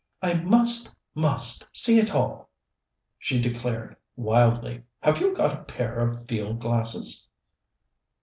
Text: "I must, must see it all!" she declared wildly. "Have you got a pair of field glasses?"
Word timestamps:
"I 0.23 0.33
must, 0.41 0.95
must 1.13 1.67
see 1.71 1.99
it 1.99 2.15
all!" 2.15 2.49
she 3.19 3.39
declared 3.39 3.95
wildly. 4.15 4.81
"Have 5.01 5.21
you 5.21 5.31
got 5.35 5.53
a 5.55 5.61
pair 5.65 5.99
of 5.99 6.27
field 6.27 6.59
glasses?" 6.59 7.29